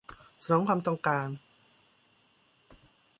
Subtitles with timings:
[0.43, 1.27] สนองความต้องการ